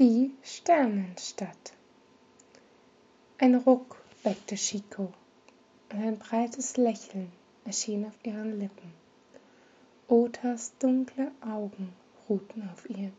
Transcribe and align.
Die 0.00 0.32
Sternenstadt. 0.42 1.72
Ein 3.38 3.54
Ruck 3.54 4.02
weckte 4.24 4.56
Chico 4.56 5.12
und 5.92 6.02
ein 6.02 6.18
breites 6.18 6.76
Lächeln 6.76 7.30
erschien 7.64 8.04
auf 8.04 8.14
ihren 8.24 8.58
Lippen. 8.58 8.92
Otas 10.08 10.76
dunkle 10.80 11.30
Augen 11.40 11.92
ruhten 12.28 12.68
auf 12.72 12.90
ihr, 12.90 13.12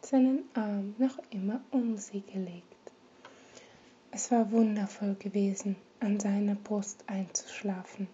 seinen 0.00 0.44
Arm 0.54 0.94
noch 0.96 1.18
immer 1.30 1.60
um 1.72 1.96
sie 1.96 2.20
gelegt. 2.20 2.92
Es 4.12 4.30
war 4.30 4.52
wundervoll 4.52 5.16
gewesen, 5.16 5.74
an 5.98 6.20
seiner 6.20 6.54
Brust 6.54 7.02
einzuschlafen, 7.08 8.06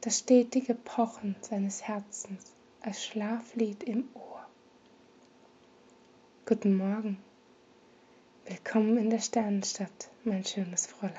das 0.00 0.20
stetige 0.20 0.74
Pochen 0.74 1.36
seines 1.42 1.82
Herzens 1.82 2.54
als 2.80 3.04
Schlaflied 3.04 3.82
im 3.82 4.08
Ohr. 4.14 4.46
Guten 6.46 6.78
Morgen, 6.78 7.18
Willkommen 8.44 8.98
in 8.98 9.08
der 9.08 9.20
Sternenstadt, 9.20 10.10
mein 10.24 10.44
schönes 10.44 10.86
Fräulein, 10.86 11.14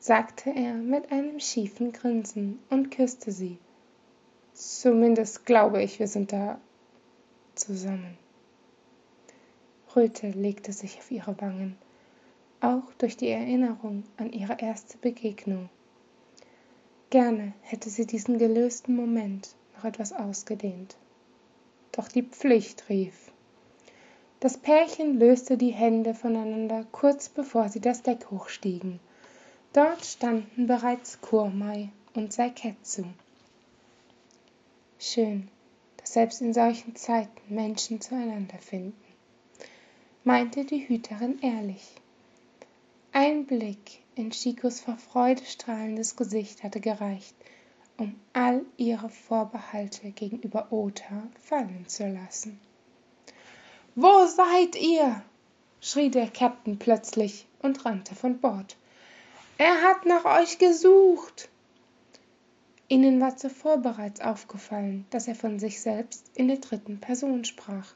sagte 0.00 0.50
er 0.50 0.74
mit 0.74 1.12
einem 1.12 1.38
schiefen 1.38 1.92
Grinsen 1.92 2.58
und 2.70 2.90
küsste 2.90 3.30
sie. 3.30 3.58
Zumindest 4.52 5.46
glaube 5.46 5.80
ich, 5.80 6.00
wir 6.00 6.08
sind 6.08 6.32
da 6.32 6.60
zusammen. 7.54 8.18
Röte 9.94 10.30
legte 10.30 10.72
sich 10.72 10.98
auf 10.98 11.12
ihre 11.12 11.40
Wangen, 11.40 11.76
auch 12.60 12.92
durch 12.98 13.16
die 13.16 13.28
Erinnerung 13.28 14.02
an 14.16 14.32
ihre 14.32 14.58
erste 14.58 14.98
Begegnung. 14.98 15.68
Gerne 17.10 17.52
hätte 17.62 17.90
sie 17.90 18.06
diesen 18.06 18.38
gelösten 18.38 18.96
Moment 18.96 19.54
noch 19.76 19.84
etwas 19.84 20.12
ausgedehnt. 20.12 20.96
Doch 21.92 22.08
die 22.08 22.24
Pflicht 22.24 22.88
rief. 22.88 23.30
Das 24.40 24.58
Pärchen 24.58 25.18
löste 25.18 25.56
die 25.56 25.70
Hände 25.70 26.12
voneinander, 26.12 26.84
kurz 26.92 27.30
bevor 27.30 27.70
sie 27.70 27.80
das 27.80 28.02
Deck 28.02 28.30
hochstiegen. 28.30 29.00
Dort 29.72 30.04
standen 30.04 30.66
bereits 30.66 31.20
Kurmai 31.22 31.88
und 32.14 32.32
Saiketsu. 32.32 33.04
Schön, 34.98 35.48
dass 35.96 36.12
selbst 36.12 36.42
in 36.42 36.52
solchen 36.52 36.96
Zeiten 36.96 37.54
Menschen 37.54 38.00
zueinander 38.00 38.58
finden, 38.58 38.94
meinte 40.24 40.64
die 40.64 40.86
Hüterin 40.86 41.38
ehrlich. 41.40 41.94
Ein 43.12 43.46
Blick 43.46 44.02
in 44.16 44.30
Chicos 44.30 44.80
vor 44.80 44.98
Freude 44.98 45.44
strahlendes 45.44 46.16
Gesicht 46.16 46.62
hatte 46.62 46.80
gereicht, 46.80 47.34
um 47.96 48.14
all 48.34 48.64
ihre 48.76 49.08
Vorbehalte 49.08 50.10
gegenüber 50.10 50.70
Ota 50.70 51.22
fallen 51.40 51.84
zu 51.88 52.06
lassen. 52.06 52.60
Wo 53.98 54.26
seid 54.26 54.76
ihr? 54.76 55.22
schrie 55.80 56.10
der 56.10 56.28
Captain 56.28 56.78
plötzlich 56.78 57.46
und 57.62 57.86
rannte 57.86 58.14
von 58.14 58.38
Bord. 58.38 58.76
Er 59.56 59.80
hat 59.80 60.04
nach 60.04 60.26
euch 60.26 60.58
gesucht. 60.58 61.48
Ihnen 62.88 63.18
war 63.22 63.38
zuvor 63.38 63.78
bereits 63.78 64.20
aufgefallen, 64.20 65.06
dass 65.08 65.28
er 65.28 65.34
von 65.34 65.58
sich 65.58 65.80
selbst 65.80 66.30
in 66.34 66.48
der 66.48 66.58
dritten 66.58 67.00
Person 67.00 67.46
sprach. 67.46 67.94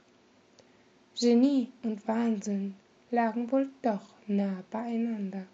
Genie 1.20 1.68
und 1.82 2.08
Wahnsinn 2.08 2.76
lagen 3.10 3.52
wohl 3.52 3.68
doch 3.82 4.14
nah 4.26 4.64
beieinander. 4.70 5.44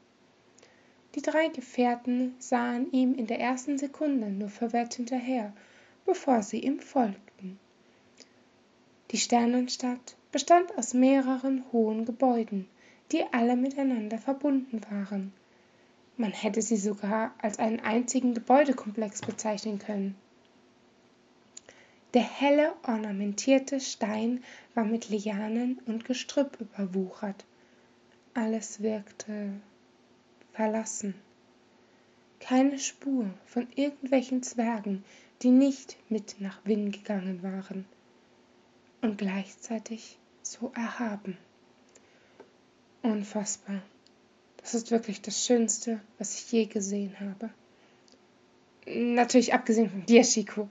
Die 1.16 1.22
drei 1.22 1.48
Gefährten 1.48 2.36
sahen 2.38 2.92
ihm 2.92 3.16
in 3.16 3.26
der 3.26 3.40
ersten 3.40 3.78
Sekunde 3.78 4.28
nur 4.30 4.50
verwirrt 4.50 4.94
hinterher, 4.94 5.52
bevor 6.04 6.44
sie 6.44 6.60
ihm 6.60 6.78
folgten. 6.78 7.58
Die 9.10 9.18
Sternenstadt 9.18 10.14
bestand 10.36 10.76
aus 10.76 10.92
mehreren 10.92 11.64
hohen 11.72 12.04
Gebäuden, 12.04 12.68
die 13.10 13.24
alle 13.32 13.56
miteinander 13.56 14.18
verbunden 14.18 14.82
waren. 14.90 15.32
Man 16.18 16.30
hätte 16.30 16.60
sie 16.60 16.76
sogar 16.76 17.34
als 17.40 17.58
einen 17.58 17.80
einzigen 17.80 18.34
Gebäudekomplex 18.34 19.22
bezeichnen 19.22 19.78
können. 19.78 20.14
Der 22.12 22.20
helle 22.20 22.74
ornamentierte 22.86 23.80
Stein 23.80 24.44
war 24.74 24.84
mit 24.84 25.08
Lianen 25.08 25.78
und 25.86 26.04
Gestrüpp 26.04 26.60
überwuchert. 26.60 27.46
Alles 28.34 28.82
wirkte 28.82 29.52
verlassen. 30.52 31.14
Keine 32.40 32.78
Spur 32.78 33.24
von 33.46 33.66
irgendwelchen 33.74 34.42
Zwergen, 34.42 35.02
die 35.40 35.50
nicht 35.50 35.96
mit 36.10 36.42
nach 36.42 36.60
Winn 36.66 36.92
gegangen 36.92 37.42
waren 37.42 37.86
und 39.00 39.16
gleichzeitig 39.16 40.18
so 40.52 40.72
erhaben. 40.74 41.36
Unfassbar. 43.02 43.82
Das 44.58 44.74
ist 44.74 44.90
wirklich 44.90 45.22
das 45.22 45.44
Schönste, 45.44 46.00
was 46.18 46.38
ich 46.38 46.50
je 46.52 46.66
gesehen 46.66 47.14
habe. 47.20 47.50
Natürlich 48.86 49.52
abgesehen 49.54 49.90
von 49.90 50.06
dir, 50.06 50.22
Chico, 50.22 50.68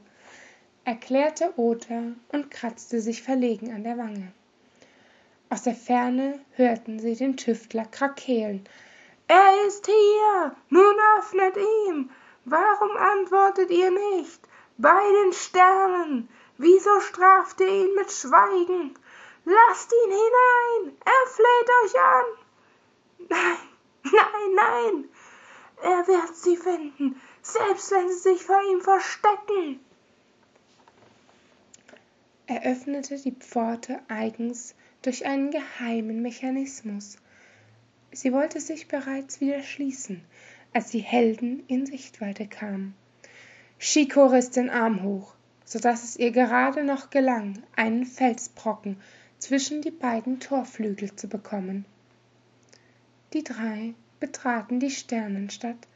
erklärte 0.85 1.53
Ota 1.57 2.03
und 2.29 2.51
kratzte 2.51 3.01
sich 3.01 3.23
verlegen 3.23 3.73
an 3.73 3.83
der 3.83 3.97
Wange. 3.97 4.31
Aus 5.49 5.63
der 5.63 5.75
Ferne 5.75 6.39
hörten 6.55 6.99
sie 6.99 7.15
den 7.15 7.37
Tüftler 7.37 7.85
krakeelen. 7.85 8.67
Er 9.27 9.67
ist 9.67 9.85
hier! 9.85 10.55
Nun 10.69 10.95
öffnet 11.17 11.55
ihm! 11.87 12.09
Warum 12.45 12.95
antwortet 12.97 13.71
ihr 13.71 13.91
nicht? 13.91 14.39
Bei 14.77 15.01
den 15.23 15.33
Sternen! 15.33 16.29
Wieso 16.57 16.99
straft 17.01 17.59
ihr 17.59 17.67
ihn 17.67 17.95
mit 17.95 18.11
Schweigen? 18.11 18.95
Lasst 19.45 19.91
ihn 19.91 20.11
hinein! 20.11 20.97
Er 21.05 21.27
fleht 21.27 21.69
euch 21.83 21.99
an! 21.99 22.25
Nein, 23.29 23.57
nein, 24.03 24.55
nein! 24.55 25.09
Er 25.83 26.07
wird 26.07 26.35
sie 26.35 26.57
finden, 26.57 27.21
selbst 27.41 27.91
wenn 27.91 28.09
sie 28.09 28.17
sich 28.17 28.43
vor 28.43 28.59
ihm 28.71 28.81
verstecken. 28.81 29.79
Er 32.47 32.63
öffnete 32.63 33.17
die 33.17 33.33
Pforte 33.33 33.99
eigens 34.07 34.75
durch 35.03 35.25
einen 35.25 35.51
geheimen 35.51 36.21
Mechanismus. 36.21 37.17
Sie 38.11 38.33
wollte 38.33 38.59
sich 38.59 38.87
bereits 38.87 39.41
wieder 39.41 39.61
schließen, 39.61 40.23
als 40.73 40.89
die 40.89 40.99
Helden 40.99 41.63
in 41.67 41.85
Sichtweite 41.85 42.47
kamen. 42.47 42.95
Chico 43.79 44.25
riss 44.25 44.49
den 44.51 44.69
Arm 44.69 45.03
hoch 45.03 45.35
so 45.65 45.79
dass 45.79 46.03
es 46.03 46.15
ihr 46.15 46.31
gerade 46.31 46.83
noch 46.83 47.09
gelang, 47.09 47.61
einen 47.75 48.05
Felsbrocken 48.05 48.97
zwischen 49.45 49.83
die 49.83 49.91
beiden 49.91 50.39
Torflügel 50.39 51.15
zu 51.15 51.27
bekommen. 51.27 51.85
Die 53.33 53.43
drei 53.43 53.93
betraten 54.19 54.79
die 54.79 54.89
Sternenstadt, 54.89 55.87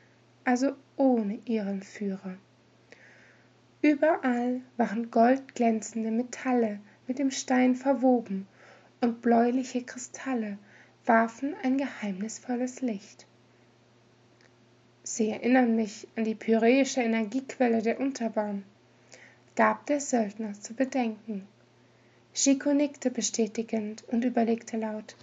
also 0.44 0.74
ohne 0.98 1.40
ihren 1.46 1.82
Führer. 1.82 2.38
Überall 3.82 4.62
waren 4.78 5.10
goldglänzende 5.10 6.12
Metalle 6.12 6.80
mit 7.08 7.18
dem 7.18 7.32
Stein 7.32 7.76
verwoben 7.76 8.48
und 9.02 9.24
bläuliche 9.24 9.82
Kristalle 9.82 10.60
warfen 11.08 11.56
ein 11.64 11.80
geheimnisvolles 11.80 12.82
Licht. 12.82 13.26
Sie 15.02 15.30
erinnern 15.30 15.76
mich 15.76 16.08
an 16.16 16.24
die 16.24 16.36
pyräische 16.36 17.02
Energiequelle 17.02 17.82
der 17.82 18.00
Unterbahn 18.00 18.64
gab 19.56 19.88
der 19.88 20.02
Söldner 20.02 20.54
zu 20.54 20.76
bedenken. 20.76 21.48
Chico 22.42 22.74
nickte 22.74 23.12
bestätigend 23.12 24.06
und 24.08 24.24
überlegte 24.24 24.78
laut. 24.78 25.18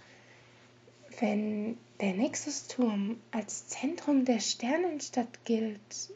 Wenn 1.19 1.79
der 1.99 2.13
Nexusturm 2.13 3.19
als 3.31 3.69
Zentrum 3.69 4.27
der 4.27 4.39
Sternenstadt 4.39 5.43
gilt, 5.47 6.11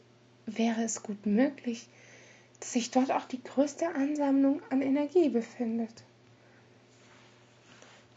wäre 0.45 0.83
es 0.83 1.01
gut 1.01 1.25
möglich, 1.25 1.87
dass 2.59 2.73
sich 2.73 2.91
dort 2.91 3.11
auch 3.11 3.25
die 3.25 3.41
größte 3.41 3.87
Ansammlung 3.95 4.61
an 4.69 4.83
Energie 4.83 5.29
befindet. 5.29 6.03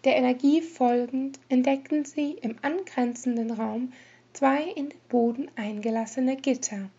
Der 0.05 0.17
Energie 0.17 0.61
folgend 0.61 1.41
entdeckten 1.49 2.05
sie 2.05 2.33
im 2.33 2.57
angrenzenden 2.61 3.51
Raum 3.51 3.95
zwei 4.35 4.63
in 4.63 4.91
den 4.91 5.01
Boden 5.09 5.51
eingelassene 5.57 6.37
Gitter, 6.37 6.91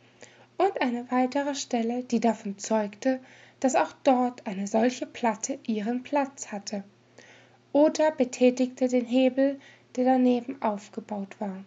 und 0.58 0.82
eine 0.82 1.10
weitere 1.12 1.56
Stelle, 1.56 2.04
die 2.04 2.20
davon 2.20 2.58
zeugte, 2.58 3.20
dass 3.60 3.76
auch 3.76 3.94
dort 4.04 4.46
eine 4.48 4.68
solche 4.68 5.06
Platte 5.06 5.60
ihren 5.66 6.04
Platz 6.04 6.52
hatte. 6.52 6.84
Oder 7.72 8.12
betätigte 8.12 8.88
den 8.88 9.06
Hebel, 9.06 9.60
der 9.96 10.06
daneben 10.06 10.62
aufgebaut 10.62 11.36
war, 11.40 11.64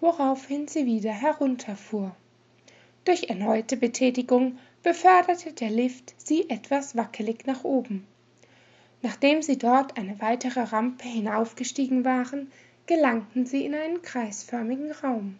woraufhin 0.00 0.68
sie 0.68 0.86
wieder 0.86 1.12
herunterfuhr. 1.12 2.14
Durch 3.04 3.24
erneute 3.24 3.76
Betätigung 3.76 4.58
beförderte 4.82 5.52
der 5.52 5.70
Lift 5.70 6.14
sie 6.18 6.48
etwas 6.48 6.96
wackelig 6.96 7.46
nach 7.46 7.64
oben. 7.64 8.06
Nachdem 9.02 9.42
sie 9.42 9.58
dort 9.58 9.98
eine 9.98 10.20
weitere 10.20 10.60
Rampe 10.60 11.06
hinaufgestiegen 11.06 12.04
waren, 12.04 12.50
gelangten 12.86 13.44
sie 13.44 13.64
in 13.64 13.74
einen 13.74 14.00
kreisförmigen 14.00 14.92
Raum. 14.92 15.38